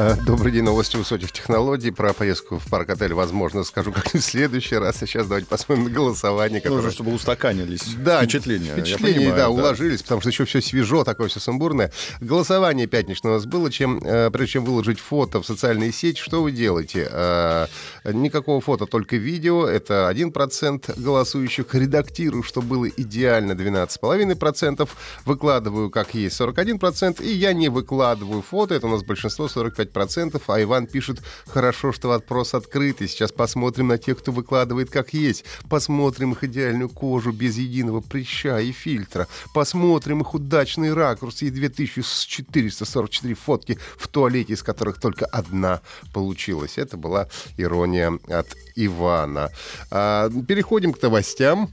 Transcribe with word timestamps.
А, 0.00 0.14
добрый 0.14 0.52
день, 0.52 0.62
новости 0.62 0.96
высоких 0.96 1.32
технологий. 1.32 1.90
Про 1.90 2.12
поездку 2.12 2.60
в 2.60 2.70
парк-отель, 2.70 3.14
возможно, 3.14 3.64
скажу 3.64 3.90
как 3.90 4.14
в 4.14 4.20
следующий 4.20 4.76
раз. 4.76 5.02
А 5.02 5.06
сейчас 5.08 5.26
давайте 5.26 5.48
посмотрим 5.48 5.86
на 5.86 5.90
голосование. 5.90 6.60
Которое... 6.60 6.76
Нужно, 6.76 6.92
чтобы 6.92 7.12
устаканились 7.12 7.82
да, 7.96 8.22
впечатления. 8.22 8.74
Впечатления, 8.74 9.18
понимаю, 9.18 9.36
да, 9.36 9.42
да, 9.46 9.50
уложились, 9.50 10.02
потому 10.02 10.20
что 10.20 10.30
еще 10.30 10.44
все 10.44 10.60
свежо, 10.60 11.02
такое 11.02 11.26
все 11.26 11.40
сумбурное. 11.40 11.90
Голосование 12.20 12.86
пятничное 12.86 13.32
у 13.32 13.34
нас 13.34 13.46
было. 13.46 13.72
Чем, 13.72 13.98
э, 13.98 14.30
прежде 14.30 14.52
чем 14.52 14.66
выложить 14.66 15.00
фото 15.00 15.42
в 15.42 15.46
социальные 15.46 15.90
сети, 15.90 16.20
что 16.20 16.44
вы 16.44 16.52
делаете? 16.52 17.08
Э, 17.10 17.66
никакого 18.04 18.60
фото, 18.60 18.86
только 18.86 19.16
видео. 19.16 19.66
Это 19.66 20.08
1% 20.08 20.94
голосующих. 20.96 21.74
Редактирую, 21.74 22.44
что 22.44 22.62
было 22.62 22.88
идеально 22.88 23.50
12,5%. 23.50 24.88
Выкладываю, 25.24 25.90
как 25.90 26.14
есть, 26.14 26.40
41%. 26.40 27.20
И 27.20 27.32
я 27.32 27.52
не 27.52 27.68
выкладываю 27.68 28.42
фото. 28.42 28.76
Это 28.76 28.86
у 28.86 28.90
нас 28.90 29.02
большинство 29.02 29.48
45 29.48 29.87
25%, 29.92 30.42
а 30.46 30.62
Иван 30.62 30.86
пишет, 30.86 31.20
хорошо, 31.46 31.92
что 31.92 32.08
вопрос 32.08 32.54
открытый, 32.54 33.08
сейчас 33.08 33.32
посмотрим 33.32 33.88
на 33.88 33.98
тех, 33.98 34.18
кто 34.18 34.32
выкладывает 34.32 34.90
как 34.90 35.12
есть, 35.14 35.44
посмотрим 35.68 36.32
их 36.32 36.44
идеальную 36.44 36.88
кожу 36.88 37.32
без 37.32 37.56
единого 37.56 38.00
прыща 38.00 38.60
и 38.60 38.72
фильтра, 38.72 39.26
посмотрим 39.54 40.20
их 40.20 40.34
удачный 40.34 40.92
ракурс 40.92 41.42
и 41.42 41.50
2444 41.50 43.34
фотки 43.34 43.78
в 43.96 44.08
туалете, 44.08 44.54
из 44.54 44.62
которых 44.62 45.00
только 45.00 45.26
одна 45.26 45.80
получилась. 46.12 46.78
Это 46.78 46.96
была 46.96 47.28
ирония 47.56 48.18
от 48.28 48.48
Ивана. 48.76 49.50
А, 49.90 50.30
переходим 50.46 50.92
к 50.92 51.02
новостям. 51.02 51.70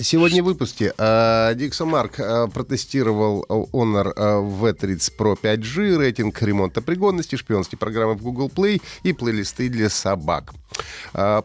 Сегодня 0.00 0.42
в 0.42 0.46
выпуске 0.46 0.94
Dixomark 0.96 2.14
а, 2.18 2.46
протестировал 2.46 3.44
Honor 3.46 4.14
V30 4.16 5.12
Pro 5.18 5.38
5G, 5.38 5.98
рейтинг 5.98 6.40
ремонта 6.40 6.80
пригодности, 6.80 7.36
шпионские 7.36 7.78
программы 7.78 8.14
в 8.14 8.22
Google 8.22 8.48
Play 8.48 8.80
и 9.02 9.12
плейлисты 9.12 9.68
для 9.68 9.90
собак. 9.90 10.54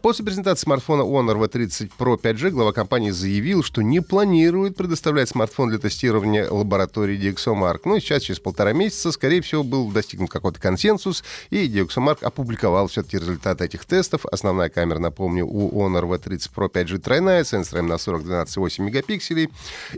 После 0.01 0.23
презентации 0.23 0.63
смартфона 0.63 1.01
Honor 1.01 1.37
V30 1.37 1.91
Pro 1.99 2.19
5G 2.19 2.51
глава 2.51 2.71
компании 2.71 3.11
заявил, 3.11 3.63
что 3.63 3.81
не 3.81 4.01
планирует 4.01 4.77
предоставлять 4.77 5.27
смартфон 5.27 5.69
для 5.69 5.77
тестирования 5.77 6.49
лаборатории 6.49 7.19
DxOMark. 7.19 7.81
Ну, 7.83 7.99
сейчас, 7.99 8.23
через 8.23 8.39
полтора 8.39 8.71
месяца, 8.71 9.11
скорее 9.11 9.41
всего, 9.41 9.63
был 9.63 9.91
достигнут 9.91 10.29
какой-то 10.29 10.61
консенсус, 10.61 11.23
и 11.49 11.67
DxOMark 11.67 12.23
опубликовал 12.23 12.87
все-таки 12.87 13.17
результаты 13.17 13.65
этих 13.65 13.83
тестов. 13.85 14.25
Основная 14.31 14.69
камера, 14.69 14.99
напомню, 14.99 15.45
у 15.45 15.69
Honor 15.81 16.03
V30 16.03 16.49
Pro 16.55 16.71
5G 16.71 16.99
тройная, 16.99 17.43
сенсором 17.43 17.87
на 17.87 17.97
40 17.97 18.23
12,8 18.45 18.83
мегапикселей, 18.83 19.49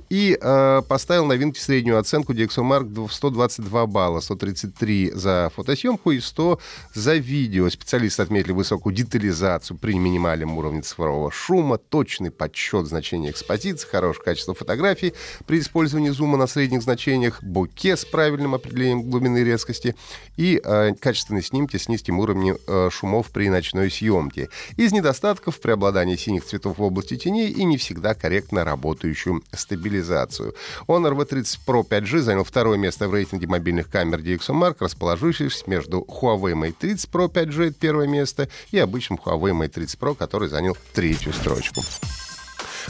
и 0.09 0.37
э, 0.39 0.81
поставил 0.87 1.25
новинки 1.25 1.59
среднюю 1.59 1.99
оценку 1.99 2.33
DxOMark 2.33 3.07
в 3.07 3.13
122 3.13 3.85
балла, 3.87 4.19
133 4.19 5.11
за 5.13 5.51
фотосъемку 5.55 6.11
и 6.11 6.19
100 6.19 6.59
за 6.93 7.15
видео. 7.15 7.69
Специалисты 7.69 8.23
отметили 8.23 8.51
высокую 8.51 8.95
детализацию 8.95 9.77
при 9.77 9.93
минимальном 9.93 10.57
уровне 10.57 10.81
цифрового 10.81 11.31
шума, 11.31 11.77
точный 11.77 12.31
подсчет 12.31 12.87
значения 12.87 13.31
экспозиции, 13.31 13.87
хорошее 13.87 14.23
качество 14.25 14.53
фотографий 14.53 15.13
при 15.45 15.59
использовании 15.59 16.09
зума 16.09 16.37
на 16.37 16.47
средних 16.47 16.81
значениях, 16.83 17.43
боке 17.43 17.95
с 17.95 18.05
правильным 18.05 18.55
определением 18.55 19.03
глубины 19.03 19.43
резкости 19.43 19.95
и 20.37 20.61
э, 20.63 20.93
качественные 20.99 21.43
снимки 21.43 21.77
с 21.77 21.87
низким 21.87 22.19
уровнем 22.19 22.57
э, 22.67 22.89
шумов 22.91 23.31
при 23.31 23.49
ночной 23.49 23.91
съемке. 23.91 24.49
Из 24.77 24.91
недостатков 24.91 25.59
преобладание 25.59 26.17
синих 26.17 26.45
цветов 26.45 26.77
в 26.77 26.83
области 26.83 27.17
теней 27.17 27.49
и 27.49 27.63
не 27.63 27.77
всегда 27.77 28.13
корректно 28.29 28.63
работающую 28.63 29.41
стабилизацию. 29.51 30.53
Honor 30.87 31.15
V30 31.15 31.59
Pro 31.65 31.83
5G 31.83 32.19
занял 32.19 32.43
второе 32.43 32.77
место 32.77 33.07
в 33.07 33.13
рейтинге 33.13 33.47
мобильных 33.47 33.89
камер 33.89 34.19
DxOMark, 34.19 34.77
расположившись 34.81 35.65
между 35.65 36.05
Huawei 36.07 36.53
Mate 36.53 36.75
30 36.79 37.09
Pro 37.09 37.27
5G, 37.27 37.69
это 37.69 37.79
первое 37.79 38.07
место, 38.07 38.47
и 38.69 38.77
обычным 38.77 39.19
Huawei 39.23 39.51
Mate 39.51 39.69
30 39.69 39.99
Pro, 39.99 40.15
который 40.15 40.47
занял 40.47 40.77
третью 40.93 41.33
строчку. 41.33 41.81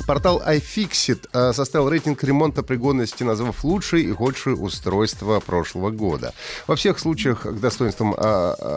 Портал 0.05 0.41
iFixit 0.45 1.29
э, 1.33 1.53
составил 1.53 1.89
рейтинг 1.89 2.23
ремонта 2.23 2.63
пригодности, 2.63 3.23
назвав 3.23 3.63
лучшее 3.63 4.05
и 4.05 4.11
худшее 4.11 4.55
устройство 4.55 5.39
прошлого 5.39 5.91
года. 5.91 6.33
Во 6.67 6.75
всех 6.75 6.99
случаях 6.99 7.43
к 7.43 7.59
достоинствам 7.59 8.13
э, 8.13 8.17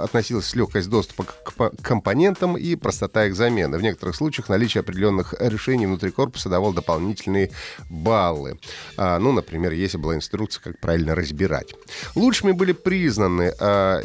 относилась 0.05 0.55
легкость 0.55 0.91
доступа 0.91 1.25
к 1.25 1.71
компонентам 1.83 2.57
и 2.57 2.75
простота 2.77 3.27
их 3.27 3.37
замены. 3.37 3.79
В 3.79 3.83
некоторых 3.83 4.17
случаях 4.17 4.49
наличие 4.49 4.81
определенных 4.81 5.35
решений 5.39 5.87
внутри 5.87 6.11
корпуса 6.11 6.49
давало 6.49 6.75
дополнительные 6.75 7.51
баллы. 7.89 8.59
А, 8.97 9.19
ну, 9.19 9.33
например, 9.33 9.73
если 9.73 9.99
была 9.99 10.17
инструкция, 10.17 10.63
как 10.63 10.81
правильно 10.81 11.15
разбирать. 11.15 11.75
Лучшими 12.15 12.53
были 12.53 12.73
признаны 12.73 13.53
а, 13.59 14.03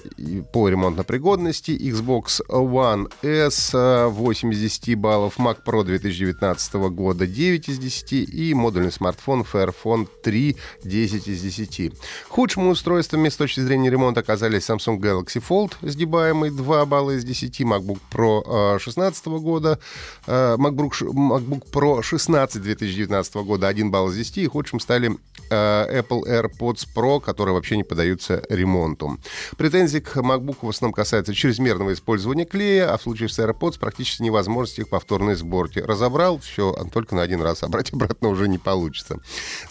по 0.54 0.70
ремонтной 0.70 1.04
пригодности 1.04 1.72
Xbox 1.72 2.42
One 2.50 3.12
S 3.22 3.74
8 3.74 4.54
из 4.54 4.60
10 4.60 4.96
баллов, 4.96 5.38
Mac 5.38 5.58
Pro 5.66 5.84
2019 5.84 6.74
года 6.74 7.07
года 7.08 7.26
9 7.26 7.70
из 7.70 7.80
10 7.80 8.12
и 8.34 8.54
модульный 8.54 8.92
смартфон 8.92 9.46
Fairphone 9.50 10.10
3 10.24 10.58
10 10.84 11.28
из 11.30 11.42
10. 11.42 11.94
Худшими 12.28 12.68
устройствами 12.68 13.30
с 13.30 13.38
точки 13.38 13.62
зрения 13.62 13.90
ремонта 13.90 14.20
оказались 14.20 14.70
Samsung 14.70 15.00
Galaxy 15.00 15.42
Fold, 15.42 15.76
сгибаемый 15.82 16.50
2 16.52 16.86
балла 16.86 17.12
из 17.12 17.24
10, 17.24 17.62
MacBook 17.62 18.00
Pro 18.12 18.78
16 18.78 19.26
э, 19.26 19.30
года, 19.40 19.80
э, 20.26 20.56
MacBook, 20.58 20.92
MacBook 21.02 21.72
Pro 21.72 22.04
16 22.04 22.62
2019 22.62 23.36
года 23.36 23.70
1 23.70 23.90
балл 23.90 24.10
из 24.10 24.18
10, 24.18 24.38
и 24.40 24.48
худшим 24.48 24.82
стали 24.82 25.16
Apple 25.50 26.24
AirPods 26.28 26.88
Pro, 26.96 27.20
которые 27.20 27.54
вообще 27.54 27.78
не 27.78 27.84
поддаются 27.84 28.44
ремонту. 28.50 29.18
Претензии 29.58 30.00
к 30.00 30.18
MacBook 30.18 30.58
в 30.62 30.70
основном 30.70 30.94
касаются 30.94 31.34
чрезмерного 31.34 31.94
использования 31.94 32.46
клея, 32.46 32.94
а 32.94 32.98
в 32.98 33.02
случае 33.02 33.30
с 33.30 33.40
AirPods 33.40 33.80
практически 33.80 34.24
невозможности 34.24 34.82
их 34.82 34.90
повторной 34.90 35.36
сборки. 35.36 35.80
Разобрал, 35.80 36.40
все, 36.40 36.74
только 36.92 37.16
на 37.16 37.22
один 37.22 37.42
раз, 37.42 37.64
а 37.64 37.68
брать 37.68 37.94
обратно 37.94 38.30
уже 38.30 38.48
не 38.48 38.58
получится. 38.58 39.20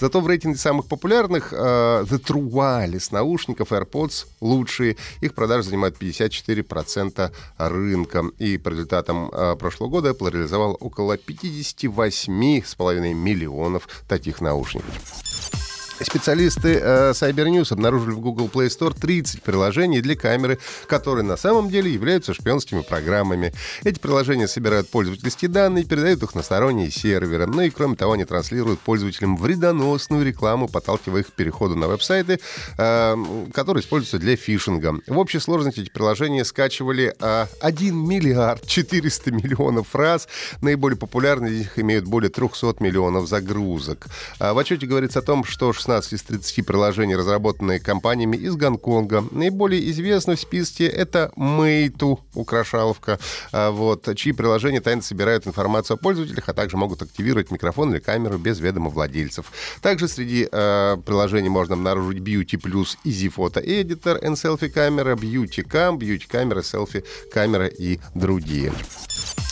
Зато 0.01 0.21
в 0.21 0.27
рейтинге 0.27 0.59
самых 0.59 0.87
популярных 0.87 1.53
uh, 1.53 2.05
The 2.05 2.23
True 2.23 2.49
Wireless 2.49 3.09
наушников 3.13 3.73
AirPods 3.73 4.27
лучшие. 4.41 4.97
Их 5.21 5.35
продажи 5.35 5.65
занимают 5.65 5.97
54% 6.01 7.33
рынка. 7.59 8.25
И 8.39 8.59
по 8.59 8.69
результатам 8.69 9.29
uh, 9.29 9.57
прошлого 9.57 9.89
года 9.91 10.11
Apple 10.11 10.31
реализовал 10.31 10.77
около 10.81 11.17
58,5 11.17 13.15
миллионов 13.15 13.89
таких 14.09 14.41
наушников. 14.41 15.56
Специалисты 16.03 16.79
э, 16.83 17.11
Cyber 17.13 17.47
News 17.47 17.73
обнаружили 17.73 18.11
в 18.11 18.21
Google 18.21 18.51
Play 18.53 18.67
Store 18.67 18.95
30 18.99 19.43
приложений 19.43 20.03
для 20.03 20.15
камеры, 20.15 20.59
которые 20.87 21.25
на 21.25 21.39
самом 21.39 21.71
деле 21.71 21.91
являются 21.91 22.35
шпионскими 22.35 22.83
программами. 22.83 23.55
Эти 23.83 23.99
приложения 23.99 24.47
собирают 24.47 24.91
пользовательские 24.91 25.49
данные 25.49 25.85
и 25.85 25.87
передают 25.87 26.23
их 26.23 26.35
на 26.35 26.43
сторонние 26.43 26.91
серверы. 26.91 27.47
Ну 27.47 27.63
и 27.63 27.71
кроме 27.71 27.97
того, 27.97 28.13
они 28.13 28.27
транслируют 28.27 28.81
пользователям 28.81 29.39
вредоносную 29.39 30.25
рекламу, 30.25 30.69
подталкивая 30.69 31.23
их 31.23 31.29
к 31.29 31.33
переходу 31.33 31.77
на 31.77 31.89
веб-сайты, 31.89 32.41
э, 32.77 33.17
которые 33.55 33.83
используются 33.83 34.19
для 34.19 34.37
фишинга. 34.37 35.01
В 35.07 35.17
общей 35.17 35.39
сложности 35.39 35.81
эти 35.81 35.89
приложения 35.89 36.45
скачивали 36.45 37.15
э, 37.19 37.47
1 37.61 37.97
миллиард 37.97 38.67
400 38.67 39.31
миллионов 39.31 39.95
раз. 39.95 40.29
Наиболее 40.61 40.99
популярные 40.99 41.55
из 41.55 41.59
них 41.61 41.79
имеют 41.79 42.05
более 42.05 42.29
300 42.29 42.77
миллионов 42.81 43.29
загрузок. 43.29 44.09
А 44.39 44.53
в 44.53 44.59
отчете 44.59 44.87
говорится 44.87 45.21
о 45.21 45.23
том, 45.23 45.43
что 45.45 45.73
16 45.87 46.13
из 46.15 46.23
30 46.25 46.67
приложений, 46.67 47.17
разработанные 47.17 47.79
компаниями 47.79 48.37
из 48.37 48.57
Гонконга. 48.57 49.25
Наиболее 49.31 49.89
известный 49.91 50.35
в 50.35 50.41
списке 50.41 50.87
это 50.87 51.31
Meitu, 51.37 52.19
украшаловка, 52.35 53.21
а, 53.53 53.71
вот, 53.71 54.09
чьи 54.17 54.33
приложения 54.33 54.81
тайно 54.81 55.03
собирают 55.03 55.47
информацию 55.47 55.95
о 55.95 55.99
пользователях, 55.99 56.49
а 56.49 56.55
также 56.55 56.77
могут 56.77 57.03
активировать 57.03 57.53
микрофон 57.53 57.93
или 57.93 58.01
камеру 58.01 58.37
без 58.37 58.59
ведома 58.59 58.91
владельцев. 58.91 59.53
Также 59.81 60.09
среди 60.09 60.49
э, 60.51 60.97
приложений 61.07 61.51
можно 61.51 61.75
обнаружить 61.75 62.19
Beauty 62.19 62.61
Plus, 62.61 62.97
Easy 63.05 63.33
Photo 63.33 63.65
Editor, 63.65 64.19
N-Selfie 64.21 64.71
камера, 64.71 65.15
Beauty 65.15 65.65
Cam, 65.65 65.99
Beauty 65.99 66.27
камера, 66.29 66.63
Selfie 66.63 67.05
камера 67.33 67.67
и 67.67 68.01
другие. 68.15 68.73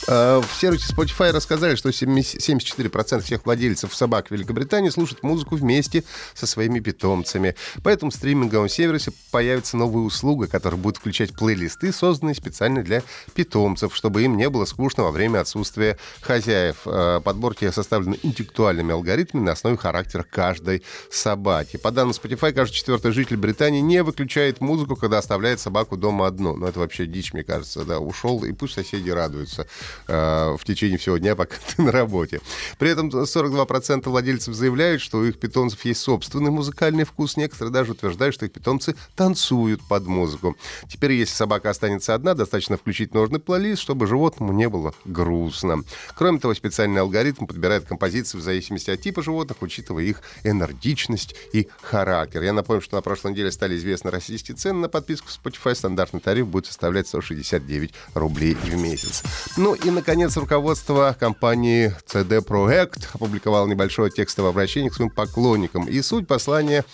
Э, 0.06 0.40
в 0.40 0.54
сервисе 0.54 0.92
Spotify 0.92 1.30
рассказали, 1.30 1.76
что 1.76 1.88
74% 1.88 3.20
всех 3.20 3.46
владельцев 3.46 3.94
собак 3.94 4.30
Великобритании 4.30 4.90
слушают 4.90 5.22
музыку 5.22 5.56
вместе 5.56 6.04
со 6.34 6.46
своими 6.46 6.80
питомцами. 6.80 7.54
Поэтому 7.82 8.10
в 8.10 8.14
стриминговом 8.14 8.68
сервисе 8.68 9.12
появится 9.30 9.76
новая 9.76 10.02
услуга, 10.02 10.46
которая 10.46 10.80
будет 10.80 10.98
включать 10.98 11.34
плейлисты, 11.34 11.92
созданные 11.92 12.34
специально 12.34 12.82
для 12.82 13.02
питомцев, 13.34 13.94
чтобы 13.94 14.22
им 14.22 14.36
не 14.36 14.50
было 14.50 14.66
скучно 14.66 15.04
во 15.04 15.10
время 15.10 15.40
отсутствия 15.40 15.98
хозяев. 16.20 16.82
Э, 16.84 17.20
подборки 17.24 17.70
составлены 17.70 18.18
интеллектуальными 18.22 18.92
алгоритмами 18.92 19.44
на 19.44 19.52
основе 19.52 19.76
характера 19.76 20.26
каждой 20.28 20.82
собаки. 21.10 21.78
По 21.78 21.90
данным 21.90 22.12
Spotify, 22.12 22.52
каждый 22.52 22.74
четвертый 22.74 23.12
житель 23.12 23.36
Британии 23.36 23.80
не 23.80 24.02
выключает 24.02 24.60
музыку, 24.60 24.96
когда 24.96 25.18
оставляет 25.18 25.60
собаку 25.60 25.96
дома 25.96 26.26
одну. 26.26 26.56
Но 26.56 26.68
это 26.68 26.80
вообще 26.80 27.06
дичь, 27.06 27.32
мне 27.32 27.42
кажется, 27.42 27.84
да. 27.84 28.00
Ушел, 28.00 28.44
и 28.44 28.52
пусть 28.52 28.74
соседи 28.74 29.08
радуются 29.08 29.66
э, 30.06 30.56
в 30.58 30.64
течение 30.64 30.98
всего 30.98 31.18
дня, 31.18 31.36
пока 31.36 31.56
ты 31.68 31.82
на 31.82 31.92
работе. 31.92 32.40
При 32.78 32.90
этом 32.90 33.08
42% 33.08 34.08
владельцев 34.08 34.54
заявляют, 34.54 35.00
что 35.00 35.18
у 35.18 35.24
их 35.24 35.38
питомцев 35.38 35.84
есть 35.84 36.00
собственный 36.00 36.50
музыкальный 36.50 37.04
вкус. 37.04 37.36
Некоторые 37.36 37.72
даже 37.72 37.92
утверждают, 37.92 38.34
что 38.34 38.46
их 38.46 38.52
питомцы 38.52 38.94
танцуют 39.16 39.80
под 39.88 40.06
музыку. 40.06 40.56
Теперь, 40.88 41.12
если 41.12 41.34
собака 41.34 41.70
останется 41.70 42.14
одна, 42.14 42.34
достаточно 42.34 42.76
включить 42.76 43.14
нужный 43.14 43.38
плейлист, 43.38 43.82
чтобы 43.82 44.06
животному 44.06 44.52
не 44.52 44.68
было 44.68 44.94
грустно. 45.04 45.82
Кроме 46.16 46.38
того, 46.38 46.54
специальный 46.54 47.00
алгоритм 47.00 47.46
подбирает 47.46 47.84
композиции 47.84 48.38
в 48.38 48.42
зависимости 48.42 48.90
от 48.90 49.00
типа 49.00 49.22
животных, 49.22 49.58
учитывая 49.60 50.04
их 50.04 50.22
энергичность 50.42 51.34
и 51.52 51.68
характер. 51.82 52.42
Я 52.42 52.52
напомню, 52.52 52.82
что 52.82 52.96
на 52.96 53.02
прошлой 53.02 53.32
неделе 53.32 53.50
стали 53.50 53.76
известны 53.76 54.10
российские 54.10 54.56
цены 54.56 54.80
на 54.80 54.88
подписку 54.88 55.28
в 55.28 55.38
Spotify. 55.44 55.74
Стандартный 55.74 56.20
тариф 56.20 56.46
будет 56.46 56.66
составлять 56.66 57.08
169 57.08 57.92
рублей 58.14 58.54
в 58.54 58.74
месяц. 58.74 59.22
Ну 59.56 59.74
и, 59.84 59.90
наконец, 59.90 60.34
руководство 60.38 61.14
компании 61.18 61.94
CD 62.06 62.42
Projekt 62.42 63.08
опубликовало 63.12 63.66
небольшое 63.66 64.10
текстовое 64.10 64.50
обращение 64.50 64.90
к 64.90 64.94
своим 64.94 65.10
поклонникам. 65.10 65.86
И 65.86 66.00
суть 66.00 66.26
послания 66.26 66.86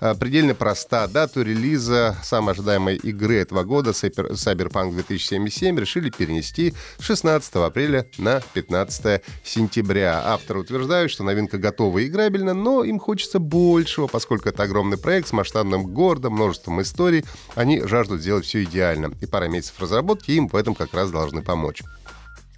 а, 0.00 0.14
предельно 0.14 0.54
проста. 0.54 1.08
Дату 1.08 1.42
релиза 1.42 2.16
самой 2.22 2.52
ожидаемой 2.52 2.96
игры 2.96 3.36
этого 3.36 3.62
года 3.62 3.90
Cyberpunk 3.92 4.92
2077 4.92 5.78
решили 5.78 6.10
перенести 6.10 6.74
с 6.98 7.04
16 7.04 7.54
апреля 7.56 8.06
на 8.18 8.42
15 8.52 9.22
сентября. 9.42 10.20
Авторы 10.24 10.60
утверждают, 10.60 11.10
что 11.10 11.24
новинка 11.24 11.56
готова 11.56 11.98
и 11.98 12.08
играбельна, 12.08 12.52
но 12.52 12.84
им 12.84 12.98
хочется 12.98 13.38
большего, 13.38 14.06
поскольку 14.06 14.50
это 14.50 14.64
огромный 14.64 14.98
проект 14.98 15.28
с 15.28 15.32
масштабным 15.32 15.86
городом, 15.86 16.34
множеством 16.34 16.82
историй. 16.82 17.24
Они 17.54 17.80
жаждут 17.80 18.20
сделать 18.20 18.44
все 18.44 18.64
идеально. 18.64 19.12
И 19.22 19.26
пара 19.26 19.46
месяцев 19.46 19.80
разработки 19.80 20.32
им 20.32 20.48
в 20.48 20.56
этом 20.56 20.74
как 20.74 20.92
раз 20.92 21.10
должны 21.10 21.40
помочь. 21.40 21.82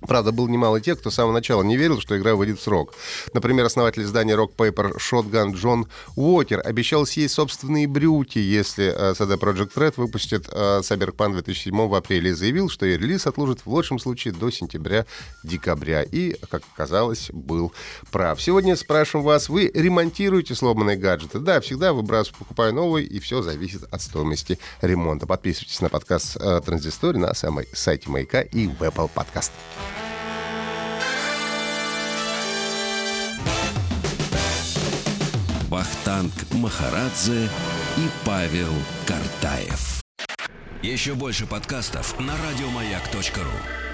Правда, 0.00 0.30
было 0.30 0.46
немало 0.46 0.80
тех, 0.80 0.98
кто 0.98 1.10
с 1.10 1.14
самого 1.14 1.32
начала 1.32 1.62
не 1.62 1.76
верил, 1.76 2.00
что 2.00 2.16
игра 2.18 2.34
выйдет 2.34 2.58
в 2.58 2.62
срок. 2.62 2.94
Например, 3.32 3.64
основатель 3.64 4.02
издания 4.02 4.34
Rock 4.34 4.54
Paper 4.56 4.98
Shotgun 4.98 5.54
Джон 5.54 5.86
Уокер 6.16 6.60
обещал 6.64 7.06
съесть 7.06 7.34
собственные 7.34 7.86
брюки, 7.86 8.38
если 8.38 8.94
CD 9.12 9.38
Projekt 9.38 9.74
Red 9.74 9.94
выпустит 9.96 10.48
uh, 10.48 10.80
Cyberpunk 10.80 11.32
2007 11.32 11.88
в 11.88 11.94
апреле, 11.94 12.30
и 12.30 12.34
заявил, 12.34 12.68
что 12.68 12.84
ее 12.84 12.98
релиз 12.98 13.26
отложит 13.26 13.60
в 13.64 13.68
лучшем 13.68 13.98
случае 13.98 14.34
до 14.34 14.50
сентября-декабря. 14.50 16.02
И, 16.02 16.36
как 16.50 16.62
оказалось, 16.74 17.30
был 17.32 17.72
прав. 18.10 18.40
Сегодня 18.40 18.76
спрашиваем 18.76 19.24
вас, 19.24 19.48
вы 19.48 19.70
ремонтируете 19.72 20.54
сломанные 20.54 20.96
гаджеты? 20.96 21.38
Да, 21.38 21.60
всегда 21.60 21.92
выбрасываю, 21.92 22.38
покупаю 22.40 22.74
новый, 22.74 23.04
и 23.04 23.18
все 23.18 23.40
зависит 23.42 23.84
от 23.90 24.02
стоимости 24.02 24.58
ремонта. 24.82 25.26
Подписывайтесь 25.26 25.80
на 25.80 25.88
подкаст 25.88 26.36
uh, 26.36 26.62
Транзистория 26.62 27.20
на 27.20 27.34
самом 27.34 27.64
сайте 27.72 28.10
Маяка 28.10 28.42
и 28.42 28.66
в 28.66 28.82
Apple 28.82 29.10
Podcast. 29.14 29.52
Вахтанг 35.76 36.32
Махарадзе 36.52 37.50
и 37.98 38.08
Павел 38.24 38.72
Картаев. 39.06 40.00
Еще 40.82 41.12
больше 41.12 41.46
подкастов 41.46 42.18
на 42.18 42.32
радиомаяк.ру. 42.48 43.85